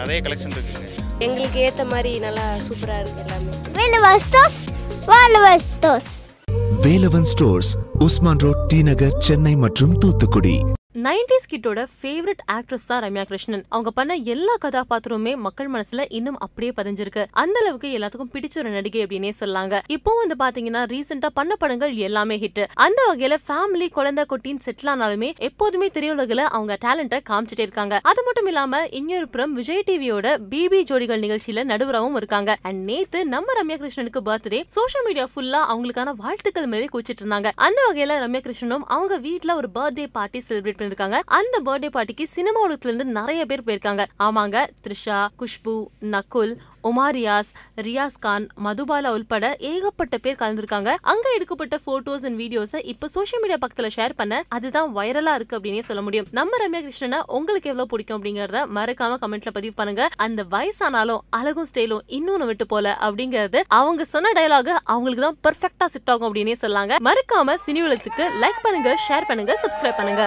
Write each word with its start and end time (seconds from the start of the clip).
நிறைய 0.00 0.18
கலெக்ஷன் 0.26 0.54
இருக்குங்க 0.56 0.86
எங்களுக்கு 1.18 1.58
ஏற்ற 1.66 1.82
மாதிரி 1.84 2.12
நல்லா 2.18 2.46
சூப்பராக 2.66 3.00
இருக்குது 3.02 3.24
எல்லாமே. 3.26 3.52
Velvestos, 3.78 4.54
Velvestos. 5.12 6.06
Velavan 6.84 7.28
stores 7.32 7.68
Usman 8.06 8.40
road 8.44 8.62
T 8.70 8.78
Nagar 8.82 9.14
Chennai 9.18 9.52
மற்றும் 9.56 9.92
தூத்துக்குடி. 9.98 10.56
நைன்டிஸ் 11.04 11.48
கிட்டோட 11.52 11.80
ஃபேவரட் 11.94 12.42
ஆக்ட்ரஸ் 12.54 12.86
தான் 12.88 13.00
ரம்யா 13.04 13.22
கிருஷ்ணன். 13.28 13.62
அவங்க 13.68 13.90
பண்ண 13.96 14.12
எல்லா 14.32 14.54
கதாபாத்திரமுமே 14.64 15.32
மக்கள் 15.46 15.70
மனசுல 15.72 16.02
இன்னும் 16.18 16.38
அப்படியே 16.44 16.72
பதிஞ்சிருக்கு. 16.76 17.22
அந்த 17.42 17.56
அளவுக்கு 17.62 17.88
எல்லாத்துக்கும் 17.96 18.30
பிடிச்ச 18.34 18.58
ஒரு 18.62 18.70
நடிகை 18.76 19.00
அப்படின்னே 19.04 19.32
சொல்லாங்க. 19.40 19.80
இப்போ 19.96 20.12
வந்து 20.20 20.34
பாத்தீங்கன்னா 20.42 20.82
ரீசெண்டா 20.92 21.30
பண்ண 21.38 21.54
படங்கள் 21.62 21.94
எல்லாமே 22.08 22.36
ஹிட் 22.42 22.60
அந்த 22.84 23.00
வகையில 23.10 23.38
ஃபேமிலி 23.46 23.88
குழந்தை 23.96 24.24
கொட்டின்னு 24.32 24.64
செட்டில் 24.66 24.90
ஆனாலுமே 24.94 25.30
எப்போதுமே 25.48 25.88
திரையுலகில் 25.96 26.44
அவங்க 26.58 26.76
டேலண்ட்டை 26.84 27.20
காமிச்சிட்டே 27.30 27.66
இருக்காங்க. 27.66 27.98
அது 28.12 28.22
மட்டும் 28.28 28.50
இல்லாம 28.52 28.82
இன்னொரு 29.00 29.28
புறம் 29.34 29.56
விஜய் 29.58 29.84
டிவியோட 29.90 30.36
பிபி 30.52 30.80
ஜோடிகள் 30.92 31.22
நிகழ்ச்சியில 31.24 31.66
நடுவராகவும் 31.72 32.18
இருக்காங்க. 32.22 32.56
அண்ட் 32.68 32.82
நேத்து 32.92 33.22
நம்ம 33.34 33.58
ரம்யா 33.60 33.78
கிருஷ்ணனுக்கு 33.82 34.22
பர்த்டே 34.30 34.62
சோஷியல் 34.76 35.06
மீடியா 35.08 35.26
ஃபுல்லா 35.34 35.62
அவங்களுக்கான 35.74 36.16
வாழ்த்துக்கள் 36.22 36.70
மேலே 36.76 36.88
கூச்சிட்டு 36.94 37.24
இருந்தாங்க. 37.24 37.50
அந்த 37.68 37.80
வகையில 37.90 38.20
ரம்யா 38.26 38.42
கிருஷ்ணனும் 38.46 38.88
அவங்க 38.96 39.14
வீட்டுல 39.28 39.58
ஒரு 39.62 39.70
பர்த்டே 39.78 40.08
பார்ட்டி 40.18 40.42
செலிப்ரேட் 40.48 40.82
பண்ணிருக்காங்க 40.94 41.20
அந்த 41.38 41.56
பர்த்டே 41.66 41.90
பார்ட்டிக்கு 41.96 42.24
சினிமா 42.36 42.60
உலகத்துல 42.66 42.92
இருந்து 42.92 43.16
நிறைய 43.18 43.42
பேர் 43.50 43.66
போயிருக்காங்க. 43.66 44.04
ஆமாங்க 44.26 44.58
த்ரிஷா 44.84 45.18
குஷ்பு 45.40 45.74
நகுல் 46.14 46.54
ஒமாரியாஸ் 46.88 47.50
ரியாஸ் 47.84 48.18
கான் 48.24 48.46
மதுபாலா 48.64 49.10
உள்பட 49.16 49.46
ஏகப்பட்ட 49.70 50.14
பேர் 50.24 50.38
கலந்துருக்காங்க. 50.40 50.90
அங்க 51.12 51.26
எடுக்கப்பட்ட 51.36 51.76
போட்டோஸ் 51.86 52.24
அண்ட் 52.28 52.38
வீடியோஸை 52.42 52.80
இப்போ 52.92 53.06
சோஷியல் 53.14 53.42
மீடியா 53.42 53.58
பக்கத்துல 53.62 53.90
ஷேர் 53.96 54.14
பண்ண 54.18 54.42
அதுதான் 54.56 54.90
வைரலா 54.98 55.34
இருக்கு 55.38 55.56
அப்படின்னே 55.58 55.84
சொல்ல 55.88 56.02
முடியும். 56.06 56.28
நம்ம 56.38 56.58
ரம்யா 56.62 56.82
கிருஷ்ணனை 56.86 57.20
உங்களுக்கு 57.38 57.70
எவ்வளவு 57.72 57.90
பிடிக்கும் 57.92 58.18
அப்படிங்கறத 58.18 58.62
மறக்காம 58.78 59.18
கமெண்ட்ல 59.22 59.52
பதிவு 59.58 59.74
பண்ணுங்க. 59.80 60.04
அந்த 60.26 60.40
வயசானாலும் 60.54 61.24
அழகும் 61.40 61.68
ஸ்டைலும் 61.72 62.04
இன்னொன்னு 62.18 62.48
விட்டு 62.50 62.66
போல 62.74 62.96
அப்படிங்கறது 63.08 63.62
அவங்க 63.80 64.04
சொன்ன 64.14 64.34
டயலாக் 64.40 64.72
அவங்களுக்கு 64.94 65.26
தான் 65.28 65.40
பெர்ஃபெக்டா 65.46 65.88
செட் 65.94 66.12
ஆகும் 66.14 66.28
அப்படின்னே 66.30 66.56
சொல்லாங்க. 66.64 66.96
மறக்காம 67.08 67.56
சினி 67.66 67.82
உலகத்துக்கு 67.88 68.26
லைக் 68.44 68.64
பண்ணுங்க 68.66 68.92
ஷேர் 69.06 69.28
பண்ணுங்க 69.30 69.54
சப்ஸ்கிரைப் 69.64 70.00
பண்ணுங்க. 70.02 70.24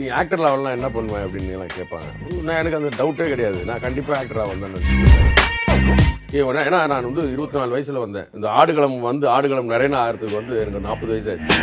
நீ 0.00 0.06
ஆக்டர் 0.18 0.40
லெவல்லாம் 0.40 0.76
என்ன 0.76 0.88
பண்ணுவேன் 0.88 1.24
அப்படின்னு 1.24 1.54
எல்லாம் 1.56 1.72
கேட்பாங்க. 1.78 2.08
நான் 2.42 2.58
எனக்கு 2.60 2.78
அந்த 2.80 2.90
டவுட்டே 3.00 3.28
கிடையாது. 3.28 3.58
நான் 3.64 3.80
கண்டிப்பாக 3.80 4.20
ஆக்டராக 4.22 4.48
வந்தேன் 4.52 4.74
ஏன்னா 6.40 6.60
ஏன்னா 6.68 6.80
நான் 6.92 7.08
வந்து 7.08 7.24
இருபத்தி 7.32 7.58
நாலு 7.58 7.70
வயசில் 7.70 8.02
வந்தேன். 8.04 8.28
இந்த 8.34 8.46
ஆடுகளம் 8.50 9.00
வந்து 9.00 9.28
ஆடுகளம் 9.28 9.72
நிறைய 9.74 9.96
ஆகிறதுக்கு 9.96 10.40
வந்து 10.40 10.54
எனக்கு 10.60 10.86
நாற்பது 10.88 11.12
வயசு 11.14 11.30
ஆச்சு. 11.32 11.58